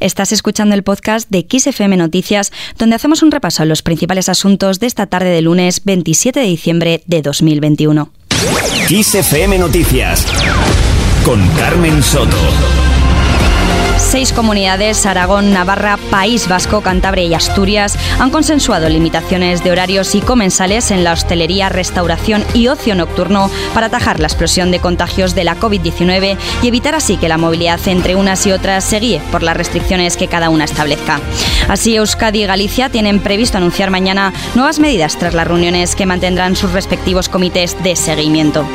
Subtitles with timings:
[0.00, 4.80] Estás escuchando el podcast de XFM Noticias, donde hacemos un repaso a los principales asuntos
[4.80, 8.10] de esta tarde de lunes 27 de diciembre de 2021.
[8.88, 10.26] XFM Noticias
[11.24, 12.89] con Carmen Soto.
[14.10, 20.20] Seis comunidades, Aragón, Navarra, País Vasco, Cantabria y Asturias, han consensuado limitaciones de horarios y
[20.20, 25.44] comensales en la hostelería, restauración y ocio nocturno para atajar la explosión de contagios de
[25.44, 29.44] la COVID-19 y evitar así que la movilidad entre unas y otras se guíe por
[29.44, 31.20] las restricciones que cada una establezca.
[31.68, 36.56] Así, Euskadi y Galicia tienen previsto anunciar mañana nuevas medidas tras las reuniones que mantendrán
[36.56, 38.66] sus respectivos comités de seguimiento.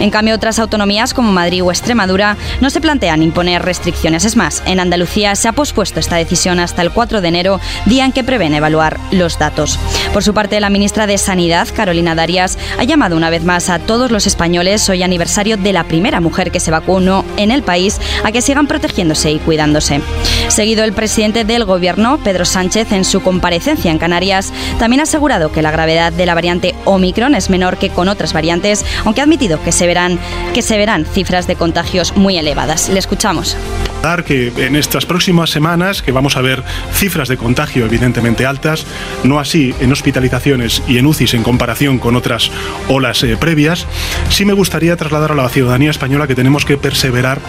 [0.00, 4.26] En cambio, otras autonomías como Madrid o Extremadura no se plantean imponer restricciones.
[4.26, 8.04] Es más, en Andalucía se ha pospuesto esta decisión hasta el 4 de enero, día
[8.04, 9.78] en que prevén evaluar los datos.
[10.12, 13.78] Por su parte, la ministra de Sanidad, Carolina Darias, ha llamado una vez más a
[13.78, 18.00] todos los españoles, hoy aniversario de la primera mujer que se vacunó en el país,
[18.24, 20.00] a que sigan protegiéndose y cuidándose.
[20.48, 25.52] Seguido el presidente del Gobierno, Pedro Sánchez, en su comparecencia en Canarias, también ha asegurado
[25.52, 29.24] que la gravedad de la variante Omicron es menor que con otras variantes, aunque ha
[29.24, 30.18] admitido que se verán,
[30.54, 32.88] que se verán cifras de contagios muy elevadas.
[32.88, 33.56] Le escuchamos.
[34.02, 38.84] Que en estas próximas semanas, que vamos a ver cifras de contagio evidentemente altas,
[39.22, 42.50] no así en hospitalizaciones y en UCIs en comparación con otras
[42.88, 43.86] olas eh, previas,
[44.28, 47.40] sí me gustaría trasladar a la ciudadanía española que tenemos que perseverar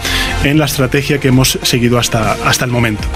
[0.44, 3.08] en la estrategia que hemos seguido hasta, hasta el momento.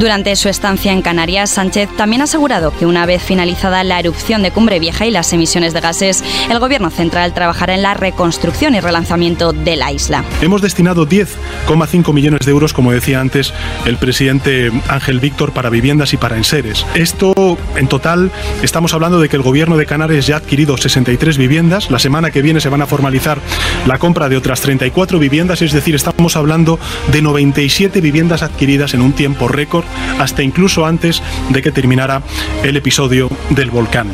[0.00, 4.42] Durante su estancia en Canarias, Sánchez también ha asegurado que una vez finalizada la erupción
[4.42, 8.74] de Cumbre Vieja y las emisiones de gases, el Gobierno central trabajará en la reconstrucción
[8.74, 10.24] y relanzamiento de la isla.
[10.40, 13.52] Hemos destinado 10,5 millones de euros, como decía antes
[13.84, 16.86] el presidente Ángel Víctor, para viviendas y para enseres.
[16.94, 18.30] Esto, en total,
[18.62, 21.90] estamos hablando de que el Gobierno de Canarias ya ha adquirido 63 viviendas.
[21.90, 23.38] La semana que viene se van a formalizar
[23.84, 26.80] la compra de otras 34 viviendas, es decir, estamos hablando
[27.12, 32.22] de 97 viviendas adquiridas en un tiempo récord hasta incluso antes de que terminara
[32.62, 34.08] el episodio del volcán.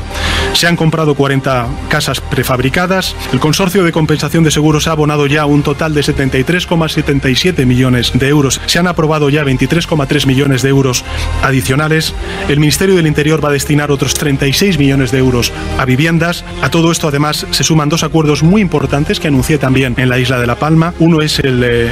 [0.53, 3.15] Se han comprado 40 casas prefabricadas.
[3.33, 8.29] El consorcio de compensación de seguros ha abonado ya un total de 73,77 millones de
[8.29, 8.61] euros.
[8.67, 11.05] Se han aprobado ya 23,3 millones de euros
[11.43, 12.15] adicionales.
[12.49, 16.45] El Ministerio del Interior va a destinar otros 36 millones de euros a viviendas.
[16.63, 20.19] A todo esto además se suman dos acuerdos muy importantes que anuncié también en la
[20.19, 20.95] isla de La Palma.
[20.99, 21.91] Uno es el, eh,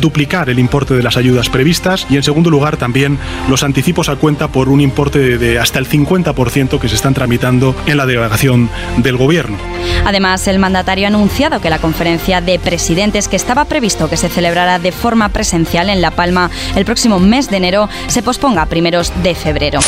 [0.00, 3.01] duplicar el importe de las ayudas previstas y en segundo lugar también
[3.48, 7.14] los anticipos a cuenta por un importe de, de hasta el 50% que se están
[7.14, 8.68] tramitando en la delegación
[8.98, 9.58] del Gobierno.
[10.04, 14.28] Además, el mandatario ha anunciado que la conferencia de presidentes que estaba previsto que se
[14.28, 18.66] celebrara de forma presencial en La Palma el próximo mes de enero se posponga a
[18.66, 19.80] primeros de febrero.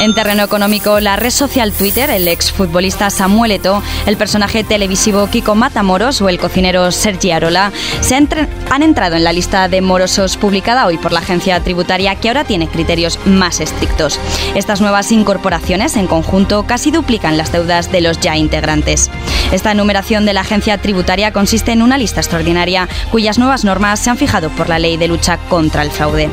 [0.00, 5.54] En terreno económico, la red social Twitter, el exfutbolista Samuel Eto, el personaje televisivo Kiko
[5.54, 10.86] Matamoros o el cocinero Sergi Arola se han entrado en la lista de morosos publicada
[10.86, 14.18] hoy por la agencia tributaria que ahora tiene criterios más estrictos.
[14.54, 19.10] Estas nuevas incorporaciones en conjunto casi duplican las deudas de los ya integrantes.
[19.52, 24.08] Esta enumeración de la agencia tributaria consiste en una lista extraordinaria cuyas nuevas normas se
[24.08, 26.30] han fijado por la ley de lucha contra el fraude.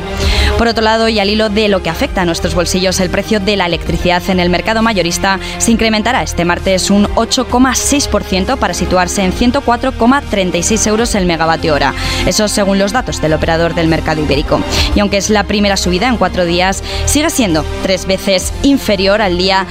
[0.58, 3.38] Por otro lado, y al hilo de lo que afecta a nuestros bolsillos, el precio
[3.38, 9.22] de la electricidad en el mercado mayorista se incrementará este martes un 8,6% para situarse
[9.22, 11.94] en 104,36 euros el megavatio hora.
[12.26, 14.60] Eso según los datos del operador del mercado ibérico.
[14.96, 19.38] Y aunque es la primera subida en cuatro días, sigue siendo tres veces inferior al
[19.38, 19.64] día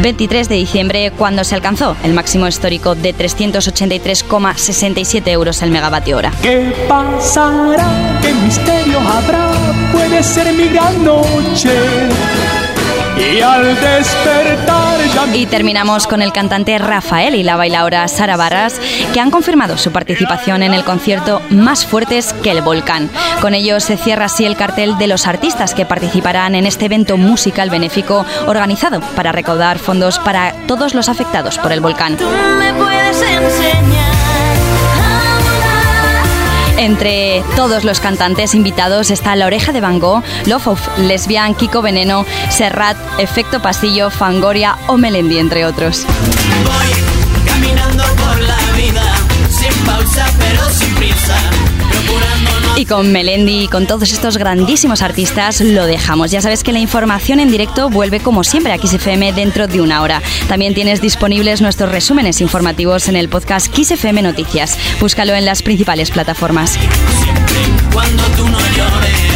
[0.00, 6.32] 23 de diciembre cuando se alcanzó el máximo histórico de 383,67 euros el megavatio hora.
[6.40, 8.18] ¿Qué pasará?
[8.22, 9.51] ¿Qué misterio habrá?
[10.22, 11.70] Ser mi gran noche.
[13.18, 18.80] Y al despertar ya Y terminamos con el cantante Rafael y la bailaora Sara Barras,
[19.12, 23.10] que han confirmado su participación en el concierto Más Fuertes que el Volcán.
[23.40, 27.16] Con ello se cierra así el cartel de los artistas que participarán en este evento
[27.16, 32.16] musical benéfico organizado para recaudar fondos para todos los afectados por el volcán.
[32.58, 34.01] me puedes enseñar
[36.82, 41.80] Entre todos los cantantes invitados está La Oreja de Van Gogh, Love of Lesbian, Kiko
[41.80, 46.04] Veneno, Serrat, Efecto Pasillo, Fangoria o Melendi, entre otros.
[46.64, 49.14] Voy caminando por la vida
[49.48, 51.36] sin pausa pero sin prisa,
[52.74, 56.30] Y con Melendi y con todos estos grandísimos artistas lo dejamos.
[56.30, 60.00] Ya sabes que la información en directo vuelve como siempre a XFM dentro de una
[60.00, 60.22] hora.
[60.48, 64.78] También tienes disponibles nuestros resúmenes informativos en el podcast XFM Noticias.
[65.00, 66.70] Búscalo en las principales plataformas.
[66.70, 69.31] siempre cuando tú no llores.